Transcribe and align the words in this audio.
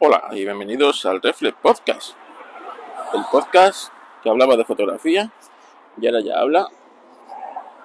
Hola 0.00 0.28
y 0.30 0.44
bienvenidos 0.44 1.04
al 1.06 1.20
Reflex 1.20 1.56
Podcast. 1.60 2.14
El 3.12 3.24
podcast 3.32 3.92
que 4.22 4.30
hablaba 4.30 4.56
de 4.56 4.64
fotografía 4.64 5.32
y 6.00 6.06
ahora 6.06 6.20
ya 6.20 6.38
habla 6.38 6.68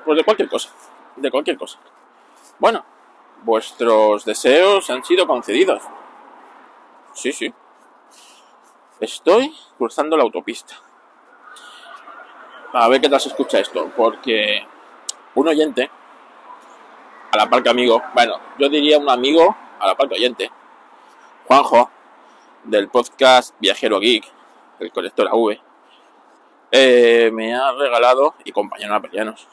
pues 0.05 0.17
de 0.17 0.23
cualquier 0.23 0.47
cosa, 0.47 0.69
de 1.15 1.31
cualquier 1.31 1.57
cosa. 1.57 1.79
Bueno, 2.59 2.85
vuestros 3.41 4.25
deseos 4.25 4.87
han 4.91 5.03
sido 5.03 5.25
concedidos. 5.25 5.81
Sí, 7.15 7.31
sí. 7.31 7.51
Estoy 8.99 9.51
cruzando 9.79 10.15
la 10.15 10.21
autopista. 10.21 10.75
A 12.73 12.87
ver 12.89 13.01
qué 13.01 13.09
tal 13.09 13.21
se 13.21 13.29
escucha 13.29 13.57
esto, 13.57 13.91
porque 13.97 14.63
un 15.33 15.47
oyente, 15.47 15.89
a 17.31 17.37
la 17.37 17.49
par 17.49 17.63
que 17.63 17.69
amigo, 17.69 18.03
bueno, 18.13 18.39
yo 18.59 18.69
diría 18.69 18.99
un 18.99 19.09
amigo 19.09 19.57
a 19.79 19.87
la 19.87 19.95
par 19.95 20.07
que 20.09 20.13
oyente, 20.13 20.51
Juanjo, 21.47 21.89
del 22.63 22.89
podcast 22.89 23.55
Viajero 23.59 23.99
Geek, 23.99 24.25
el 24.79 24.91
colector 24.91 25.27
AV, 25.27 25.59
eh, 26.71 27.29
me 27.33 27.53
ha 27.53 27.71
regalado, 27.73 28.35
y 28.43 28.51
compañero 28.51 28.95
apelianos, 28.95 29.47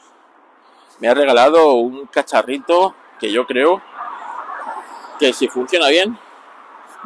me 0.99 1.07
ha 1.07 1.13
regalado 1.13 1.73
un 1.73 2.07
cacharrito 2.07 2.95
que 3.19 3.31
yo 3.31 3.45
creo 3.45 3.81
que 5.19 5.33
si 5.33 5.47
funciona 5.47 5.87
bien 5.89 6.17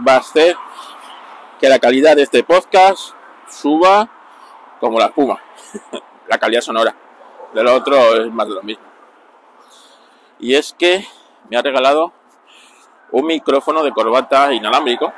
va 0.08 0.14
a 0.14 0.18
hacer 0.18 0.55
que 1.59 1.70
la 1.70 1.80
calidad 1.80 2.16
de 2.16 2.23
este 2.23 2.44
podcast 2.44 3.14
suba 3.50 4.09
como 4.80 5.00
la 5.00 5.08
espuma, 5.08 5.40
la 6.28 6.38
calidad 6.38 6.62
sonora. 6.62 6.95
Del 7.53 7.67
otro 7.67 8.16
es 8.16 8.31
más 8.31 8.48
de 8.48 8.53
lo 8.53 8.64
mismo. 8.64 8.84
Y 10.40 10.56
es 10.56 10.73
que 10.78 11.06
me 11.50 11.58
ha 11.58 11.62
regalado 11.62 12.12
un 13.12 13.26
micrófono 13.26 13.84
de 13.84 13.92
corbata 13.92 14.53
inalámbrico 14.53 15.14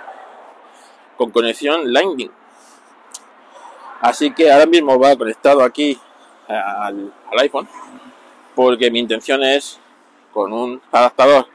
con 1.17 1.31
conexión 1.31 1.91
Lightning. 1.91 2.31
Así 4.01 4.31
que 4.31 4.51
ahora 4.51 4.65
mismo 4.65 4.99
va 4.99 5.15
conectado 5.15 5.63
aquí 5.63 5.99
al, 6.47 7.11
iPhone 7.39 7.67
porque 8.55 8.89
mi 8.89 8.99
intención 8.99 9.43
es 9.43 9.79
con 10.31 10.53
un 10.53 10.81
adaptador 10.91 11.47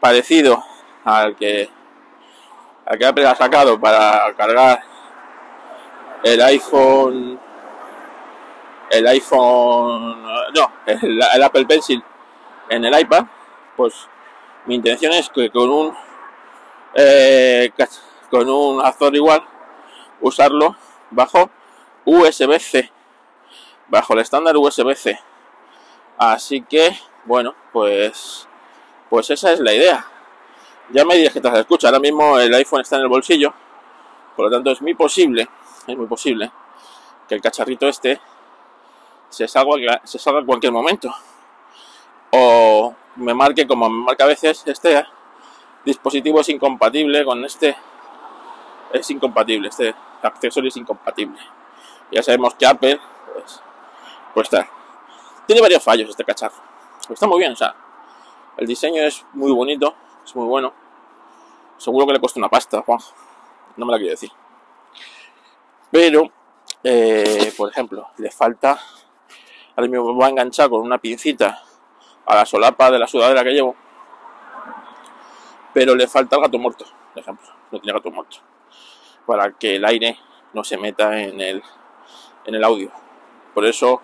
parecido 0.00 0.62
al 1.04 1.36
que 1.36 1.70
al 2.84 2.98
que 2.98 3.06
Apple 3.06 3.26
ha 3.26 3.34
sacado 3.34 3.80
para 3.80 4.34
cargar 4.36 4.82
el 6.24 6.42
iPhone 6.42 7.40
el 8.90 9.06
iPhone 9.06 10.22
no 10.22 10.72
el, 10.86 11.22
el 11.34 11.42
Apple 11.42 11.66
Pencil 11.66 12.02
en 12.68 12.84
el 12.84 13.00
iPad 13.00 13.24
pues 13.76 14.08
mi 14.66 14.74
intención 14.74 15.12
es 15.12 15.28
que 15.30 15.50
con 15.50 15.70
un 15.70 15.94
eh, 16.94 17.72
con 18.32 18.48
un 18.48 18.80
azor 18.80 19.14
igual 19.14 19.44
usarlo 20.22 20.74
bajo 21.10 21.50
USB-C 22.06 22.90
bajo 23.88 24.14
el 24.14 24.20
estándar 24.20 24.56
USB-C 24.56 25.20
así 26.16 26.62
que 26.62 26.98
bueno 27.26 27.54
pues 27.74 28.48
pues 29.12 29.28
esa 29.28 29.52
es 29.52 29.60
la 29.60 29.74
idea. 29.74 30.06
Ya 30.88 31.04
me 31.04 31.16
dirás 31.16 31.34
que 31.34 31.40
te 31.42 31.60
escucha. 31.60 31.88
Ahora 31.88 32.00
mismo 32.00 32.38
el 32.38 32.54
iPhone 32.54 32.80
está 32.80 32.96
en 32.96 33.02
el 33.02 33.08
bolsillo 33.08 33.52
por 34.34 34.46
lo 34.46 34.50
tanto 34.50 34.70
es 34.70 34.80
muy 34.80 34.94
posible 34.94 35.46
es 35.86 35.94
muy 35.94 36.06
posible 36.06 36.50
que 37.28 37.34
el 37.34 37.42
cacharrito 37.42 37.86
este 37.86 38.18
se 39.28 39.46
salga, 39.46 40.00
se 40.04 40.18
salga 40.18 40.40
en 40.40 40.46
cualquier 40.46 40.72
momento. 40.72 41.14
O 42.30 42.94
me 43.16 43.34
marque 43.34 43.66
como 43.66 43.90
me 43.90 44.02
marca 44.02 44.24
a 44.24 44.28
veces 44.28 44.62
este 44.64 45.04
dispositivo 45.84 46.40
es 46.40 46.48
incompatible 46.48 47.26
con 47.26 47.44
este 47.44 47.76
es 48.92 49.10
incompatible, 49.10 49.68
este 49.68 49.94
accesorio 50.22 50.68
es 50.68 50.76
incompatible. 50.76 51.38
Ya 52.10 52.22
sabemos 52.22 52.54
que 52.54 52.66
Apple, 52.66 53.00
pues, 53.32 53.62
pues 54.34 54.44
está. 54.52 54.68
Tiene 55.46 55.62
varios 55.62 55.82
fallos 55.82 56.10
este 56.10 56.24
cacharro. 56.24 56.56
está 57.08 57.26
muy 57.26 57.38
bien, 57.38 57.52
o 57.52 57.56
sea, 57.56 57.74
el 58.56 58.66
diseño 58.66 59.02
es 59.02 59.24
muy 59.32 59.50
bonito, 59.52 59.94
es 60.24 60.36
muy 60.36 60.46
bueno. 60.46 60.72
Seguro 61.78 62.06
que 62.06 62.12
le 62.12 62.20
cuesta 62.20 62.38
una 62.38 62.48
pasta, 62.48 62.82
Juan. 62.82 63.00
No 63.76 63.86
me 63.86 63.92
la 63.92 63.98
quiero 63.98 64.12
decir. 64.12 64.30
Pero, 65.90 66.30
eh, 66.84 67.52
por 67.56 67.70
ejemplo, 67.70 68.08
le 68.18 68.30
falta. 68.30 68.78
Ahora 69.74 69.88
mismo 69.88 70.12
me 70.12 70.20
va 70.20 70.26
a 70.26 70.30
enganchar 70.30 70.68
con 70.68 70.82
una 70.82 70.98
pincita 70.98 71.60
a 72.26 72.34
la 72.34 72.46
solapa 72.46 72.90
de 72.90 72.98
la 72.98 73.06
sudadera 73.06 73.42
que 73.42 73.50
llevo. 73.50 73.74
Pero 75.72 75.94
le 75.94 76.06
falta 76.06 76.36
el 76.36 76.42
gato 76.42 76.58
muerto, 76.58 76.84
por 77.14 77.22
ejemplo. 77.22 77.48
No 77.70 77.80
tiene 77.80 77.98
gato 77.98 78.10
muerto 78.10 78.51
para 79.26 79.52
que 79.52 79.76
el 79.76 79.84
aire 79.84 80.18
no 80.52 80.64
se 80.64 80.76
meta 80.76 81.20
en 81.20 81.40
el, 81.40 81.62
en 82.44 82.54
el 82.54 82.64
audio. 82.64 82.90
Por 83.54 83.66
eso, 83.66 84.00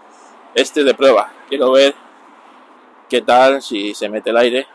este 0.54 0.80
es 0.80 0.86
de 0.86 0.94
prueba. 0.94 1.32
Quiero 1.48 1.72
ver 1.72 1.94
qué 3.08 3.22
tal 3.22 3.62
si 3.62 3.94
se 3.94 4.08
mete 4.08 4.30
el 4.30 4.36
aire, 4.36 4.66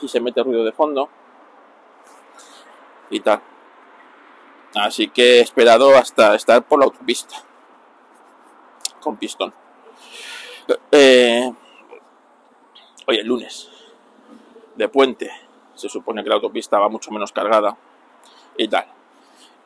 si 0.00 0.08
se 0.08 0.20
mete 0.20 0.42
ruido 0.42 0.64
de 0.64 0.72
fondo 0.72 1.08
y 3.10 3.20
tal. 3.20 3.40
Así 4.74 5.08
que 5.08 5.38
he 5.38 5.40
esperado 5.40 5.96
hasta 5.96 6.34
estar 6.34 6.62
por 6.64 6.78
la 6.80 6.86
autopista 6.86 7.36
con 9.00 9.16
pistón. 9.16 9.52
Eh, 10.90 11.52
hoy 13.06 13.16
el 13.16 13.26
lunes 13.26 13.70
de 14.74 14.88
puente. 14.88 15.30
Se 15.74 15.88
supone 15.88 16.22
que 16.22 16.28
la 16.28 16.36
autopista 16.36 16.78
va 16.78 16.88
mucho 16.88 17.10
menos 17.10 17.32
cargada 17.32 17.76
y 18.56 18.68
tal. 18.68 18.86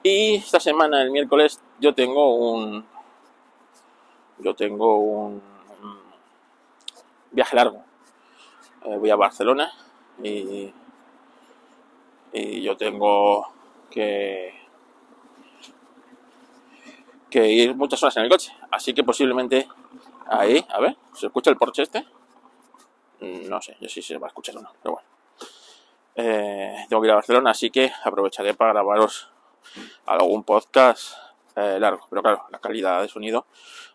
Y 0.03 0.37
esta 0.37 0.61
semana, 0.61 1.03
el 1.03 1.11
miércoles, 1.11 1.61
yo 1.81 1.95
tengo 1.95 2.37
un. 2.37 2.85
Yo 4.39 4.55
tengo 4.55 4.97
un, 4.97 5.43
viaje 7.33 7.57
largo. 7.57 7.83
Eh, 8.85 8.97
voy 8.97 9.11
a 9.11 9.17
Barcelona 9.17 9.73
y, 10.23 10.73
y 12.33 12.63
yo 12.63 12.77
tengo 12.77 13.49
que 13.91 14.59
que 17.29 17.47
ir 17.47 17.75
muchas 17.75 18.03
horas 18.03 18.17
en 18.17 18.25
el 18.25 18.31
coche. 18.31 18.53
Así 18.71 18.95
que 18.95 19.05
posiblemente 19.05 19.69
ahí, 20.27 20.65
a 20.69 20.81
ver, 20.81 20.97
¿se 21.15 21.27
escucha 21.27 21.51
el 21.51 21.57
Porsche 21.57 21.83
este? 21.83 22.05
No 23.21 23.61
sé, 23.61 23.77
yo 23.81 23.89
sí 23.89 24.01
se 24.01 24.19
va 24.19 24.29
a 24.29 24.29
escuchar 24.29 24.57
o 24.57 24.63
no, 24.63 24.71
pero 24.83 24.95
bueno. 24.95 25.18
Eh, 26.21 26.75
tengo 26.89 27.01
que 27.01 27.07
ir 27.07 27.13
a 27.13 27.15
Barcelona, 27.15 27.53
así 27.53 27.71
que 27.71 27.93
aprovecharé 28.03 28.53
para 28.53 28.73
grabaros 28.73 29.31
algún 30.05 30.43
podcast 30.43 31.13
eh, 31.55 31.79
largo. 31.79 32.09
Pero 32.11 32.23
claro, 32.23 32.45
la 32.51 32.59
calidad 32.59 33.03
de 33.03 33.09
sonido 33.09 33.47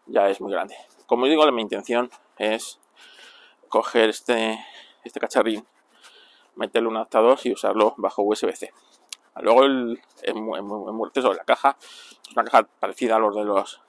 ya 0.05 0.29
es 0.29 0.39
muy 0.39 0.49
grande. 0.53 0.73
Como 1.05 1.25
digo, 1.25 1.51
mi 1.51 1.61
intención 1.61 2.09
es 2.37 2.79
coger 3.67 4.07
este, 4.07 4.57
este 5.03 5.19
cacharrín, 5.19 5.67
meterle 6.55 6.87
un 6.87 6.95
adaptador 6.95 7.39
y 7.43 7.51
usarlo 7.51 7.93
bajo 7.97 8.21
USB-C. 8.21 8.71
Luego 9.41 9.65
el, 9.65 10.01
es 10.21 10.33
muy, 10.33 10.61
la 11.35 11.43
caja, 11.43 11.75
es 11.77 12.31
una 12.37 12.45
caja 12.45 12.63
parecida 12.79 13.17
a 13.17 13.19
los 13.19 13.35
de 13.35 13.43
los 13.43 13.81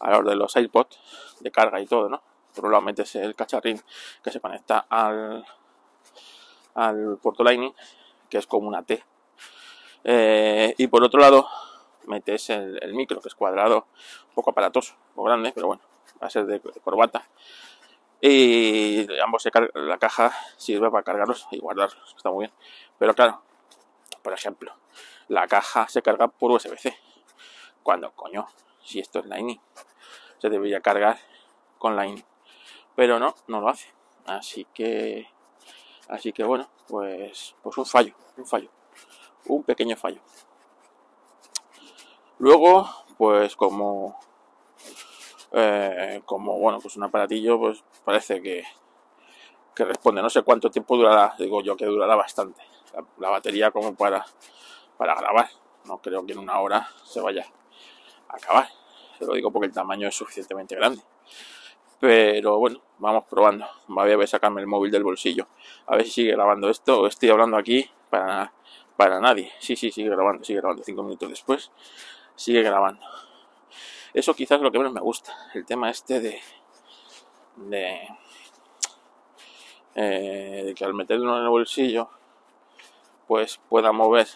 a 0.00 0.20
de 0.20 0.36
los 0.36 0.54
iPods 0.54 0.98
de 1.40 1.50
carga 1.50 1.80
y 1.80 1.86
todo, 1.86 2.10
¿no? 2.10 2.22
Lado 2.62 2.82
metes 2.82 3.14
el 3.14 3.34
cacharrín 3.34 3.80
que 4.22 4.30
se 4.30 4.38
conecta 4.38 4.80
al, 4.90 5.46
al 6.74 7.18
puerto 7.18 7.44
Lightning, 7.44 7.72
que 8.28 8.38
es 8.38 8.46
como 8.46 8.68
una 8.68 8.82
T. 8.82 9.02
Eh, 10.04 10.74
y 10.76 10.86
por 10.88 11.02
otro 11.02 11.20
lado, 11.20 11.48
metes 12.06 12.50
el, 12.50 12.94
micro, 12.94 13.20
que 13.20 13.28
es 13.28 13.34
cuadrado, 13.34 13.86
un 14.28 14.34
poco 14.34 14.50
aparatoso, 14.50 14.94
o 15.14 15.24
grande, 15.24 15.52
pero 15.54 15.68
bueno, 15.68 15.82
va 16.22 16.26
a 16.26 16.30
ser 16.30 16.46
de, 16.46 16.60
corbata. 16.60 17.26
Y 18.20 19.06
ambos 19.22 19.42
se 19.42 19.50
la 19.74 19.98
caja 19.98 20.32
sirve 20.56 20.90
para 20.90 21.02
cargarlos 21.02 21.46
y 21.50 21.58
guardarlos, 21.58 22.14
está 22.16 22.30
muy 22.30 22.46
bien. 22.46 22.52
Pero 22.98 23.14
claro, 23.14 23.42
por 24.22 24.32
ejemplo, 24.32 24.74
la 25.28 25.46
caja 25.46 25.88
se 25.88 26.02
carga 26.02 26.28
por 26.28 26.50
USB-C. 26.50 26.96
Cuando, 27.82 28.12
coño, 28.12 28.46
si 28.82 29.00
esto 29.00 29.18
es 29.18 29.26
Lightning, 29.26 29.60
se 30.38 30.48
debería 30.48 30.80
cargar 30.80 31.18
con 31.78 31.96
Lightning. 31.96 32.24
Pero 32.94 33.18
no, 33.18 33.34
no 33.46 33.60
lo 33.60 33.68
hace. 33.68 33.92
Así 34.24 34.66
que 34.72 35.28
Así 36.08 36.32
que 36.32 36.44
bueno, 36.44 36.68
pues, 36.88 37.54
pues 37.62 37.78
un 37.78 37.86
fallo, 37.86 38.14
un 38.36 38.46
fallo, 38.46 38.70
un 39.46 39.62
pequeño 39.62 39.96
fallo. 39.96 40.20
Luego, 42.38 42.88
pues 43.16 43.56
como, 43.56 44.18
eh, 45.52 46.20
como 46.26 46.58
bueno, 46.58 46.78
pues 46.80 46.96
un 46.96 47.04
aparatillo, 47.04 47.58
pues 47.58 47.82
parece 48.04 48.42
que, 48.42 48.64
que 49.74 49.84
responde. 49.84 50.22
No 50.22 50.30
sé 50.30 50.42
cuánto 50.42 50.70
tiempo 50.70 50.96
durará, 50.96 51.34
digo 51.38 51.62
yo 51.62 51.76
que 51.76 51.86
durará 51.86 52.16
bastante. 52.16 52.62
La, 53.18 53.30
batería 53.30 53.70
como 53.70 53.94
para, 53.94 54.24
para 54.96 55.14
grabar. 55.14 55.48
No 55.84 55.98
creo 55.98 56.24
que 56.24 56.32
en 56.32 56.38
una 56.38 56.60
hora 56.60 56.88
se 57.04 57.20
vaya 57.20 57.46
a 58.28 58.36
acabar. 58.36 58.68
Se 59.18 59.26
lo 59.26 59.34
digo 59.34 59.50
porque 59.50 59.66
el 59.66 59.72
tamaño 59.72 60.08
es 60.08 60.14
suficientemente 60.14 60.74
grande. 60.76 61.02
Pero 62.04 62.58
bueno, 62.58 62.82
vamos 62.98 63.24
probando. 63.30 63.66
Voy 63.88 64.12
a 64.12 64.26
sacarme 64.26 64.60
el 64.60 64.66
móvil 64.66 64.90
del 64.90 65.02
bolsillo. 65.02 65.48
A 65.86 65.96
ver 65.96 66.04
si 66.04 66.10
sigue 66.10 66.32
grabando 66.32 66.68
esto 66.68 67.06
estoy 67.06 67.30
hablando 67.30 67.56
aquí 67.56 67.90
para, 68.10 68.52
para 68.94 69.20
nadie. 69.20 69.50
Sí, 69.58 69.74
sí, 69.74 69.90
sigue 69.90 70.10
grabando, 70.10 70.44
sigue 70.44 70.60
grabando. 70.60 70.82
Cinco 70.84 71.02
minutos 71.02 71.30
después, 71.30 71.72
sigue 72.36 72.60
grabando. 72.60 73.06
Eso 74.12 74.34
quizás 74.34 74.60
lo 74.60 74.70
que 74.70 74.76
menos 74.76 74.92
me 74.92 75.00
gusta. 75.00 75.32
El 75.54 75.64
tema 75.64 75.88
este 75.88 76.20
de. 76.20 76.40
de. 77.56 78.08
Eh, 79.94 80.62
de 80.66 80.74
que 80.74 80.84
al 80.84 80.92
meterlo 80.92 81.38
en 81.38 81.44
el 81.44 81.48
bolsillo, 81.48 82.10
pues 83.26 83.62
pueda 83.70 83.92
mover 83.92 84.28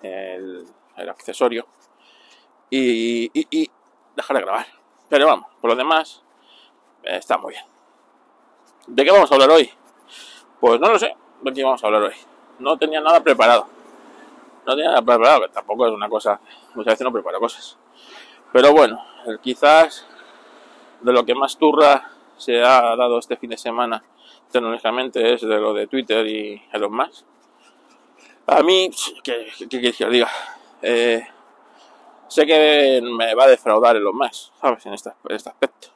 el, 0.00 0.64
accesorio 0.96 1.66
y, 2.70 3.32
y 3.34 3.68
dejar 4.14 4.36
de 4.36 4.42
grabar. 4.44 4.66
Pero 5.08 5.26
vamos, 5.26 5.48
por 5.60 5.70
lo 5.70 5.76
demás, 5.76 6.22
está 7.06 7.38
muy 7.38 7.52
bien. 7.52 7.64
¿De 8.86 9.04
qué 9.04 9.10
vamos 9.10 9.30
a 9.30 9.34
hablar 9.34 9.50
hoy? 9.50 9.70
Pues 10.60 10.80
no 10.80 10.90
lo 10.90 10.98
sé, 10.98 11.14
de 11.42 11.52
qué 11.52 11.64
vamos 11.64 11.82
a 11.82 11.86
hablar 11.86 12.02
hoy. 12.02 12.14
No 12.58 12.76
tenía 12.76 13.00
nada 13.00 13.22
preparado. 13.22 13.66
No 14.66 14.74
tenía 14.74 14.90
nada 14.90 15.02
preparado, 15.02 15.42
que 15.42 15.48
tampoco 15.48 15.86
es 15.86 15.92
una 15.92 16.08
cosa, 16.08 16.40
muchas 16.74 16.94
veces 16.94 17.04
no 17.04 17.12
preparo 17.12 17.38
cosas. 17.38 17.76
Pero 18.52 18.72
bueno, 18.72 19.04
quizás 19.42 20.06
de 21.00 21.12
lo 21.12 21.24
que 21.24 21.34
más 21.34 21.56
turra 21.56 22.10
se 22.36 22.62
ha 22.62 22.96
dado 22.96 23.18
este 23.18 23.36
fin 23.36 23.50
de 23.50 23.58
semana 23.58 24.02
tecnológicamente 24.50 25.34
es 25.34 25.40
de 25.40 25.58
lo 25.58 25.74
de 25.74 25.86
Twitter 25.86 26.26
y 26.26 26.62
Elon 26.72 26.94
Musk. 26.94 27.24
A 28.46 28.62
mí, 28.62 28.90
¿qué, 29.22 29.48
qué, 29.68 29.92
que 29.92 30.06
diga? 30.06 30.30
Eh, 30.80 31.26
sé 32.28 32.46
que 32.46 33.00
me 33.02 33.34
va 33.34 33.44
a 33.44 33.48
defraudar 33.48 33.96
Elon 33.96 34.16
Musk, 34.16 34.52
¿sabes? 34.60 34.86
En 34.86 34.94
este, 34.94 35.10
en 35.28 35.36
este 35.36 35.50
aspecto 35.50 35.95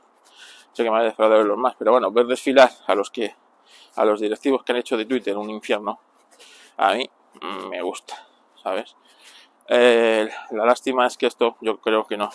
que 0.82 0.90
me 0.90 0.98
ha 0.98 1.02
defraudado 1.02 1.42
los 1.44 1.58
más, 1.58 1.74
pero 1.78 1.92
bueno, 1.92 2.10
ver 2.10 2.26
desfilar 2.26 2.70
a 2.86 2.94
los 2.94 3.10
que 3.10 3.34
a 3.96 4.04
los 4.04 4.20
directivos 4.20 4.62
que 4.62 4.72
han 4.72 4.78
hecho 4.78 4.96
de 4.96 5.04
Twitter 5.04 5.36
un 5.36 5.50
infierno, 5.50 5.98
a 6.76 6.94
mí 6.94 7.10
me 7.68 7.82
gusta, 7.82 8.26
¿sabes? 8.62 8.96
Eh, 9.68 10.28
la 10.50 10.64
lástima 10.64 11.06
es 11.06 11.16
que 11.16 11.26
esto 11.26 11.56
yo 11.60 11.80
creo 11.80 12.06
que 12.06 12.16
no, 12.16 12.30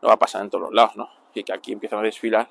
no 0.00 0.08
va 0.08 0.14
a 0.14 0.18
pasar 0.18 0.42
en 0.42 0.50
todos 0.50 0.64
los 0.64 0.72
lados, 0.72 0.96
¿no? 0.96 1.08
Y 1.34 1.44
que 1.44 1.52
aquí 1.52 1.72
empiezan 1.72 2.00
a 2.00 2.02
desfilar 2.02 2.48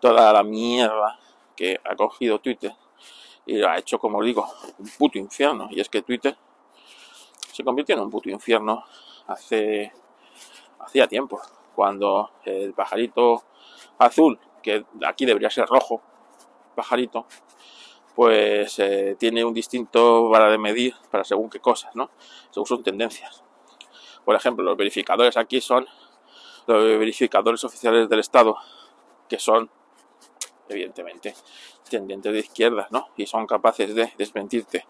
toda 0.00 0.32
la 0.32 0.42
mierda 0.42 1.18
que 1.56 1.78
ha 1.84 1.94
cogido 1.94 2.40
Twitter 2.40 2.72
y 3.46 3.56
lo 3.58 3.68
ha 3.68 3.78
hecho, 3.78 3.98
como 3.98 4.22
digo, 4.22 4.48
un 4.78 4.88
puto 4.98 5.18
infierno. 5.18 5.68
Y 5.70 5.80
es 5.80 5.88
que 5.88 6.02
Twitter 6.02 6.36
se 7.52 7.64
convirtió 7.64 7.94
en 7.94 8.02
un 8.02 8.10
puto 8.10 8.30
infierno 8.30 8.84
hace 9.26 9.92
hacía 10.78 11.06
tiempo, 11.06 11.40
cuando 11.74 12.30
el 12.44 12.72
pajarito 12.72 13.44
azul, 14.00 14.40
que 14.62 14.84
aquí 15.06 15.26
debería 15.26 15.50
ser 15.50 15.66
rojo, 15.66 16.02
pajarito, 16.74 17.26
pues 18.14 18.78
eh, 18.78 19.16
tiene 19.18 19.44
un 19.44 19.54
distinto 19.54 20.28
vara 20.28 20.50
de 20.50 20.58
medir 20.58 20.94
para 21.10 21.22
según 21.22 21.50
qué 21.50 21.60
cosas, 21.60 21.94
¿no? 21.94 22.10
Según 22.50 22.66
sus 22.66 22.82
tendencias. 22.82 23.44
Por 24.24 24.34
ejemplo, 24.34 24.64
los 24.64 24.76
verificadores 24.76 25.36
aquí 25.36 25.60
son 25.60 25.86
los 26.66 26.82
verificadores 26.98 27.62
oficiales 27.64 28.08
del 28.08 28.20
Estado, 28.20 28.56
que 29.28 29.38
son, 29.38 29.70
evidentemente, 30.68 31.34
tendientes 31.88 32.32
de 32.32 32.38
izquierdas, 32.40 32.90
¿no? 32.90 33.08
Y 33.16 33.26
son 33.26 33.46
capaces 33.46 33.94
de 33.94 34.12
desmentirte 34.16 34.86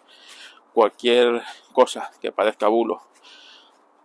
cualquier 0.73 1.43
cosa 1.73 2.11
que 2.21 2.31
parezca 2.31 2.69
bulo 2.69 3.03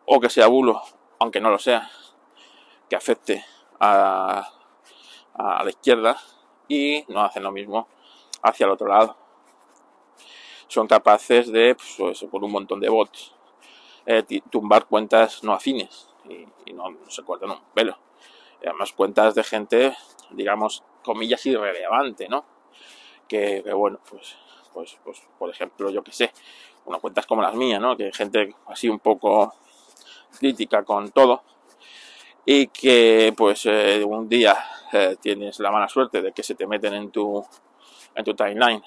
o 0.05 0.19
que 0.19 0.29
sea 0.29 0.47
bulo, 0.47 0.81
aunque 1.19 1.41
no 1.41 1.49
lo 1.49 1.59
sea, 1.59 1.89
que 2.89 2.95
afecte 2.95 3.45
a 3.79 4.54
a 5.37 5.63
la 5.63 5.69
izquierda 5.69 6.17
y 6.67 7.03
no 7.07 7.21
hacen 7.21 7.43
lo 7.43 7.51
mismo 7.51 7.87
hacia 8.41 8.65
el 8.65 8.71
otro 8.71 8.87
lado. 8.87 9.15
Son 10.67 10.87
capaces 10.87 11.51
de, 11.51 11.75
pues, 11.97 12.25
por 12.29 12.43
un 12.43 12.51
montón 12.51 12.79
de 12.79 12.89
bots, 12.89 13.33
eh, 14.05 14.23
tumbar 14.49 14.85
cuentas 14.85 15.43
no 15.43 15.53
afines 15.53 16.09
y, 16.29 16.73
no, 16.73 16.95
se 17.07 17.23
cortan 17.23 17.51
un 17.51 17.59
pelo. 17.73 17.97
Además 18.59 18.93
cuentas 18.93 19.35
de 19.35 19.43
gente, 19.43 19.95
digamos, 20.31 20.83
comillas 21.03 21.45
irrelevante, 21.45 22.27
¿no? 22.27 22.45
Que, 23.27 23.61
bueno, 23.73 23.99
pues, 24.09 24.35
pues, 24.73 24.97
pues, 25.03 25.21
por 25.37 25.49
ejemplo, 25.49 25.89
yo 25.91 26.03
que 26.03 26.11
sé, 26.11 26.31
una 26.85 26.99
cuentas 26.99 27.25
como 27.25 27.41
las 27.41 27.53
mías, 27.53 27.79
¿no? 27.79 27.95
Que 27.95 28.11
gente 28.11 28.55
así 28.67 28.89
un 28.89 28.99
poco 28.99 29.53
crítica 30.39 30.83
con 30.83 31.11
todo 31.11 31.43
y 32.45 32.67
que 32.67 33.33
pues 33.35 33.65
eh, 33.65 34.03
un 34.03 34.29
día 34.29 34.55
eh, 34.93 35.17
tienes 35.19 35.59
la 35.59 35.71
mala 35.71 35.89
suerte 35.89 36.21
de 36.21 36.31
que 36.31 36.43
se 36.43 36.55
te 36.55 36.67
meten 36.67 36.93
en 36.93 37.11
tu, 37.11 37.43
en 38.13 38.23
tu 38.23 38.33
timeline 38.33 38.83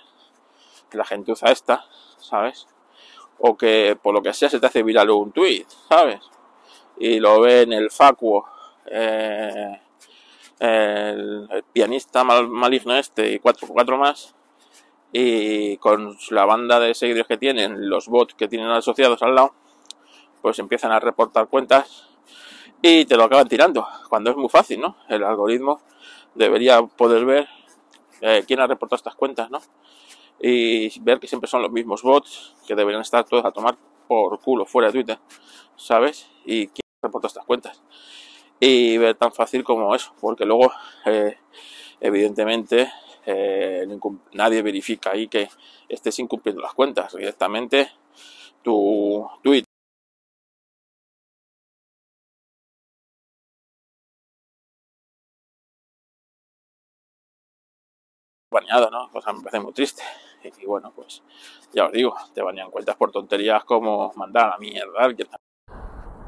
la 0.96 1.04
gente 1.04 1.32
usa 1.32 1.50
esta, 1.50 1.84
¿sabes? 2.18 2.66
O 3.38 3.56
que 3.56 3.98
por 4.00 4.14
lo 4.14 4.22
que 4.22 4.32
sea 4.32 4.48
se 4.48 4.60
te 4.60 4.66
hace 4.66 4.82
viral 4.82 5.10
un 5.10 5.32
tweet, 5.32 5.66
¿sabes? 5.88 6.20
Y 6.98 7.20
lo 7.20 7.40
ve 7.40 7.62
en 7.62 7.72
el 7.72 7.90
facuo, 7.90 8.46
eh, 8.86 9.80
el, 10.58 11.64
pianista 11.72 12.24
maligno 12.24 12.96
este 12.96 13.32
y 13.32 13.38
cuatro, 13.38 13.68
cuatro 13.68 13.98
más, 13.98 14.34
y 15.12 15.76
con 15.78 16.16
la 16.30 16.44
banda 16.44 16.80
de 16.80 16.94
seguidores 16.94 17.26
que 17.26 17.36
tienen, 17.36 17.88
los 17.88 18.08
bots 18.08 18.34
que 18.34 18.48
tienen 18.48 18.68
asociados 18.68 19.22
al 19.22 19.34
lado, 19.34 19.54
pues 20.42 20.58
empiezan 20.58 20.92
a 20.92 21.00
reportar 21.00 21.48
cuentas 21.48 22.07
y 22.82 23.04
te 23.04 23.16
lo 23.16 23.24
acaban 23.24 23.48
tirando, 23.48 23.86
cuando 24.08 24.30
es 24.30 24.36
muy 24.36 24.48
fácil, 24.48 24.80
¿no? 24.80 24.96
El 25.08 25.24
algoritmo 25.24 25.80
debería 26.34 26.82
poder 26.82 27.24
ver 27.24 27.48
eh, 28.20 28.44
quién 28.46 28.60
ha 28.60 28.66
reportado 28.66 28.96
estas 28.96 29.14
cuentas, 29.14 29.50
¿no? 29.50 29.60
Y 30.40 31.00
ver 31.00 31.18
que 31.18 31.26
siempre 31.26 31.48
son 31.48 31.62
los 31.62 31.72
mismos 31.72 32.02
bots 32.02 32.54
que 32.66 32.76
deberían 32.76 33.02
estar 33.02 33.24
todos 33.24 33.44
a 33.44 33.50
tomar 33.50 33.76
por 34.06 34.38
culo 34.40 34.64
fuera 34.64 34.88
de 34.88 34.92
Twitter, 34.92 35.18
¿sabes? 35.76 36.28
Y 36.44 36.68
quién 36.68 36.82
reportado 37.02 37.28
estas 37.28 37.44
cuentas. 37.44 37.82
Y 38.60 38.96
ver 38.98 39.16
tan 39.16 39.32
fácil 39.32 39.64
como 39.64 39.94
eso, 39.94 40.12
porque 40.20 40.44
luego, 40.44 40.72
eh, 41.06 41.36
evidentemente, 42.00 42.92
eh, 43.26 43.86
nadie 44.32 44.62
verifica 44.62 45.10
ahí 45.10 45.28
que 45.28 45.48
estés 45.88 46.18
incumpliendo 46.18 46.62
las 46.62 46.74
cuentas. 46.74 47.14
Directamente, 47.14 47.90
tu 48.62 49.28
tweet 49.42 49.67
Cosa 59.12 59.32
me 59.32 59.40
parece 59.40 59.60
muy 59.60 59.72
triste. 59.72 60.02
Y, 60.42 60.66
bueno, 60.66 60.92
pues 60.94 61.22
ya 61.72 61.86
os 61.86 61.92
digo, 61.92 62.14
te 62.34 62.42
banean 62.42 62.70
cuentas 62.70 62.96
por 62.96 63.10
tonterías 63.10 63.64
como 63.64 64.12
mandar 64.16 64.46
a 64.46 64.50
la 64.50 64.58
mierda. 64.58 65.38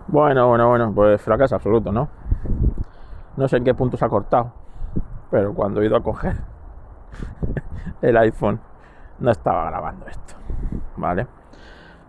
Bueno, 0.09 0.49
bueno, 0.49 0.69
bueno, 0.69 0.93
pues 0.95 1.23
fracaso 1.23 1.55
absoluto, 1.55 1.93
¿no? 1.93 2.09
No 3.37 3.49
sé 3.49 3.59
en 3.59 3.65
qué 3.65 3.75
punto 3.75 3.97
se 3.97 4.05
ha 4.05 4.09
cortado, 4.09 4.53
pero 5.31 5.55
cuando 5.55 5.81
he 5.81 5.87
ido 5.87 5.97
a 5.97 6.03
coger 6.03 6.37
el 8.03 8.17
iPhone 8.17 8.61
no 9.21 9.31
estaba 9.31 9.67
grabando 9.67 10.07
esto, 10.07 10.35
¿vale? 10.97 11.27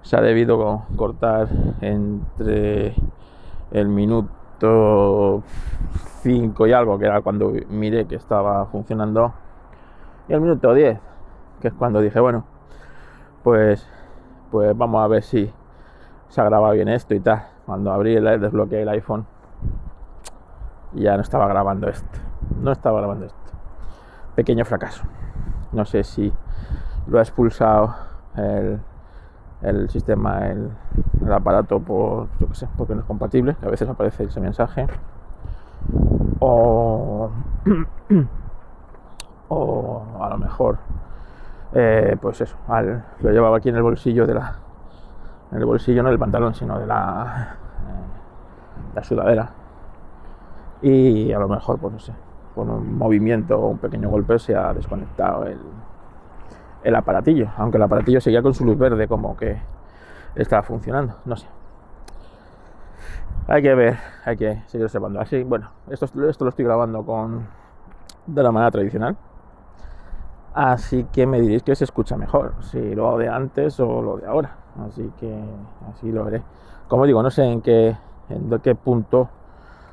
Se 0.01 0.17
ha 0.17 0.21
debido 0.21 0.85
cortar 0.95 1.47
entre 1.81 2.95
el 3.71 3.87
minuto 3.87 5.43
5 6.23 6.67
y 6.67 6.73
algo, 6.73 6.97
que 6.97 7.05
era 7.05 7.21
cuando 7.21 7.53
miré 7.69 8.07
que 8.07 8.15
estaba 8.15 8.65
funcionando 8.65 9.33
y 10.31 10.33
al 10.33 10.39
minuto 10.39 10.73
10, 10.73 10.97
que 11.59 11.67
es 11.67 11.73
cuando 11.73 11.99
dije, 11.99 12.17
bueno, 12.21 12.45
pues, 13.43 13.85
pues 14.49 14.77
vamos 14.77 15.03
a 15.03 15.07
ver 15.07 15.23
si 15.23 15.51
se 16.29 16.39
ha 16.39 16.45
grabado 16.45 16.71
bien 16.73 16.87
esto 16.87 17.13
y 17.13 17.19
tal. 17.19 17.47
Cuando 17.65 17.91
abrí 17.91 18.15
el 18.15 18.23
desbloqueé 18.39 18.83
el 18.83 18.89
iPhone, 18.89 19.25
ya 20.93 21.17
no 21.17 21.21
estaba 21.21 21.47
grabando 21.49 21.89
esto. 21.89 22.19
No 22.61 22.71
estaba 22.71 22.99
grabando 22.99 23.25
esto. 23.25 23.37
Pequeño 24.35 24.63
fracaso. 24.63 25.03
No 25.73 25.83
sé 25.83 26.05
si 26.05 26.31
lo 27.07 27.19
ha 27.19 27.23
expulsado 27.23 27.93
el, 28.37 28.79
el 29.63 29.89
sistema, 29.89 30.47
el, 30.47 30.71
el, 31.25 31.33
aparato 31.33 31.81
por, 31.81 32.29
yo 32.39 32.47
qué 32.47 32.55
sé, 32.55 32.69
porque 32.77 32.95
no 32.95 33.01
es 33.01 33.05
compatible, 33.05 33.57
a 33.61 33.67
veces 33.67 33.89
aparece 33.89 34.23
ese 34.23 34.39
mensaje. 34.39 34.87
O 36.39 37.31
o 39.53 40.23
a 40.23 40.29
lo 40.29 40.37
mejor 40.37 40.77
eh, 41.73 42.15
pues 42.21 42.39
eso 42.41 42.55
lo 43.19 43.31
llevaba 43.31 43.57
aquí 43.57 43.69
en 43.69 43.75
el 43.75 43.83
bolsillo 43.83 44.25
de 44.25 44.33
la 44.33 44.55
en 45.51 45.57
el 45.57 45.65
bolsillo 45.65 46.01
no 46.03 46.09
del 46.09 46.19
pantalón 46.19 46.53
sino 46.53 46.79
de 46.79 46.85
la 46.85 47.57
eh, 47.87 48.95
la 48.95 49.03
sudadera. 49.03 49.49
Y 50.81 51.31
a 51.31 51.39
lo 51.39 51.47
mejor 51.47 51.77
pues 51.79 51.93
no 51.93 51.99
sé 51.99 52.13
con 52.55 52.69
un 52.69 52.97
movimiento 52.97 53.59
o 53.59 53.67
un 53.67 53.77
pequeño 53.77 54.09
golpe 54.09 54.39
se 54.39 54.55
ha 54.55 54.73
desconectado 54.73 55.45
el, 55.45 55.59
el 56.83 56.95
aparatillo 56.95 57.49
aunque 57.57 57.77
el 57.77 57.83
aparatillo 57.83 58.21
seguía 58.21 58.41
con 58.41 58.53
su 58.53 58.65
luz 58.65 58.77
verde 58.77 59.07
como 59.07 59.35
que 59.35 59.61
estaba 60.35 60.63
funcionando 60.63 61.15
no 61.25 61.35
sé. 61.35 61.47
Hay 63.47 63.61
que 63.61 63.75
ver 63.75 63.97
hay 64.23 64.37
que 64.37 64.61
seguir 64.67 64.85
observando. 64.85 65.19
Así 65.19 65.43
bueno 65.43 65.71
esto, 65.89 66.05
esto 66.05 66.45
lo 66.45 66.49
estoy 66.49 66.63
grabando 66.63 67.05
con 67.05 67.45
de 68.27 68.43
la 68.43 68.51
manera 68.51 68.71
tradicional 68.71 69.17
Así 70.53 71.05
que 71.05 71.25
me 71.25 71.39
diréis 71.39 71.63
que 71.63 71.75
se 71.75 71.85
escucha 71.85 72.17
mejor, 72.17 72.55
si 72.61 72.93
lo 72.93 73.17
de 73.17 73.29
antes 73.29 73.79
o 73.79 74.01
lo 74.01 74.17
de 74.17 74.27
ahora. 74.27 74.55
Así 74.85 75.09
que 75.19 75.33
así 75.89 76.11
lo 76.11 76.25
veré. 76.25 76.41
Como 76.87 77.05
digo, 77.05 77.23
no 77.23 77.31
sé 77.31 77.43
en 77.45 77.61
qué, 77.61 77.95
en 78.29 78.59
qué 78.59 78.75
punto 78.75 79.29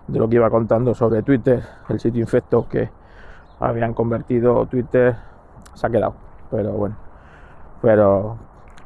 de 0.09 0.19
lo 0.19 0.29
que 0.29 0.37
iba 0.37 0.51
contando 0.51 0.95
sobre 0.95 1.23
Twitter, 1.23 1.63
el 1.89 2.01
sitio 2.01 2.21
infecto 2.21 2.69
que 2.69 2.91
habían 3.61 3.95
convertido 3.95 4.67
Twitter, 4.67 5.17
se 5.75 5.87
ha 5.87 5.91
quedado. 5.91 6.15
Pero 6.51 6.73
bueno, 6.73 6.97
pero, 7.81 8.37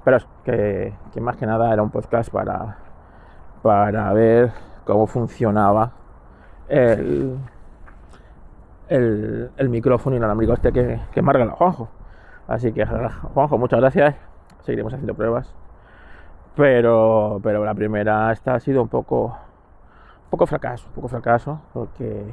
pero 0.05 0.17
es 0.19 0.27
que, 0.45 0.93
que 1.13 1.21
más 1.21 1.37
que 1.37 1.47
nada 1.47 1.73
era 1.73 1.83
un 1.83 1.91
podcast 1.91 2.31
para, 2.31 2.77
para 3.63 4.13
ver 4.13 4.53
cómo 4.85 5.07
funcionaba 5.07 5.93
el, 6.69 7.39
el, 8.93 9.51
el 9.57 9.69
micrófono 9.71 10.17
inalámbrico 10.17 10.53
este 10.53 10.73
que, 10.73 11.01
que 11.13 11.23
me 11.23 11.49
Juanjo. 11.49 11.89
Así 12.47 12.73
que 12.73 12.85
Juanjo, 12.85 13.59
muchas 13.59 13.81
gracias. 13.81 14.15
Seguiremos 14.61 14.93
haciendo 14.93 15.15
pruebas. 15.15 15.55
Pero, 16.55 17.41
pero 17.43 17.65
la 17.65 17.75
primera 17.75 18.31
esta 18.31 18.55
ha 18.55 18.61
sido 18.61 18.83
un 18.83 18.89
poco, 18.89 19.25
un 19.25 20.31
poco 20.31 20.47
fracaso, 20.47 20.87
un 20.89 20.95
poco 20.95 21.09
fracaso, 21.09 21.61
porque, 21.73 22.31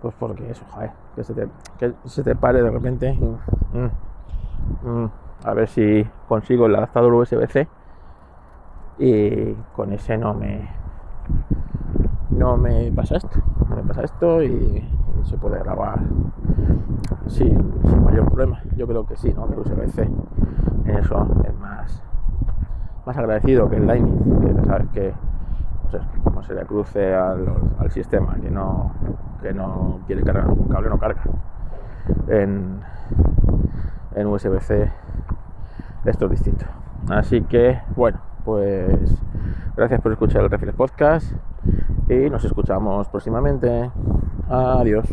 pues 0.00 0.14
porque 0.18 0.50
eso, 0.50 0.64
joder, 0.70 0.92
que 1.14 1.22
se 1.22 1.34
te, 1.34 1.48
que 1.78 1.92
se 2.06 2.22
te 2.22 2.34
pare 2.34 2.62
de 2.62 2.70
repente. 2.70 3.12
Mm, 3.12 4.88
mm, 4.88 5.10
a 5.44 5.52
ver 5.52 5.68
si 5.68 6.06
consigo 6.26 6.66
el 6.66 6.74
adaptador 6.74 7.12
USB-C 7.12 7.68
y 8.98 9.52
con 9.74 9.92
ese 9.92 10.16
no 10.16 10.32
me, 10.32 10.70
no 12.30 12.56
me 12.56 12.90
pasa 12.92 13.16
esto, 13.16 13.38
no 13.68 13.76
me 13.76 13.82
pasa 13.82 14.04
esto 14.04 14.42
y, 14.42 14.88
se 15.24 15.36
puede 15.36 15.58
grabar 15.58 16.00
sin, 17.26 17.72
mayor 18.04 18.26
problema. 18.26 18.60
Yo 18.76 18.86
creo 18.86 19.06
que 19.06 19.16
sí, 19.16 19.32
¿no? 19.32 19.46
Que 19.48 19.58
USB-C 19.58 20.02
en 20.84 20.96
eso 20.96 21.26
es 21.46 21.58
más, 21.58 22.02
más 23.06 23.16
agradecido 23.16 23.68
que 23.68 23.76
el 23.76 23.86
Lightning, 23.86 24.40
que 24.40 24.64
sabes 24.66 24.88
que 24.88 25.14
como 26.24 26.42
se 26.42 26.54
le 26.54 26.64
cruce 26.64 27.14
al, 27.14 27.46
al, 27.78 27.90
sistema, 27.90 28.36
que 28.40 28.50
no, 28.50 28.92
que 29.42 29.52
no 29.52 30.00
quiere 30.06 30.22
cargar 30.22 30.48
un 30.48 30.68
cable, 30.68 30.88
no 30.88 30.98
carga. 30.98 31.22
En, 32.28 32.80
en 34.14 34.26
USB-C 34.26 34.90
esto 36.04 36.24
es 36.24 36.30
distinto. 36.30 36.64
Así 37.10 37.42
que, 37.42 37.80
bueno, 37.96 38.18
pues 38.44 39.22
gracias 39.76 40.00
por 40.00 40.12
escuchar 40.12 40.42
el 40.42 40.50
Reflex 40.50 40.74
Podcast 40.74 41.32
y 42.08 42.30
nos 42.30 42.44
escuchamos 42.44 43.08
próximamente. 43.08 43.90
Adiós. 44.48 45.06